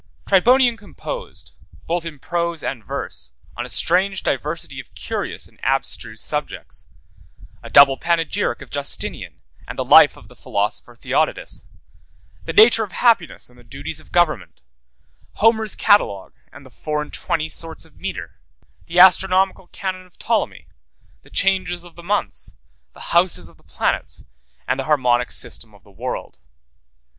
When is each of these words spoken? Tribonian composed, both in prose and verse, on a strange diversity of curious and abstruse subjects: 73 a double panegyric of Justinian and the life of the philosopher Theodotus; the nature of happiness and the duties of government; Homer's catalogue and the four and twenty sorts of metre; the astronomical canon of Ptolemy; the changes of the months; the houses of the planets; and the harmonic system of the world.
Tribonian 0.25 0.77
composed, 0.79 1.51
both 1.85 2.05
in 2.05 2.17
prose 2.17 2.63
and 2.63 2.83
verse, 2.83 3.33
on 3.55 3.67
a 3.67 3.69
strange 3.69 4.23
diversity 4.23 4.79
of 4.79 4.95
curious 4.95 5.45
and 5.47 5.59
abstruse 5.63 6.23
subjects: 6.23 6.87
73 7.61 7.67
a 7.67 7.69
double 7.69 7.97
panegyric 7.97 8.61
of 8.63 8.71
Justinian 8.71 9.41
and 9.67 9.77
the 9.77 9.85
life 9.85 10.17
of 10.17 10.27
the 10.27 10.35
philosopher 10.35 10.95
Theodotus; 10.95 11.67
the 12.45 12.51
nature 12.53 12.83
of 12.83 12.93
happiness 12.93 13.47
and 13.47 13.59
the 13.59 13.63
duties 13.63 13.99
of 13.99 14.11
government; 14.11 14.61
Homer's 15.33 15.75
catalogue 15.75 16.33
and 16.51 16.65
the 16.65 16.71
four 16.71 17.03
and 17.03 17.13
twenty 17.13 17.47
sorts 17.47 17.85
of 17.85 17.99
metre; 17.99 18.39
the 18.87 18.97
astronomical 18.99 19.67
canon 19.67 20.07
of 20.07 20.17
Ptolemy; 20.17 20.65
the 21.21 21.29
changes 21.29 21.83
of 21.83 21.93
the 21.93 22.01
months; 22.01 22.55
the 22.93 23.13
houses 23.13 23.49
of 23.49 23.57
the 23.57 23.63
planets; 23.63 24.23
and 24.67 24.79
the 24.79 24.85
harmonic 24.85 25.31
system 25.31 25.75
of 25.75 25.83
the 25.83 25.91
world. 25.91 26.39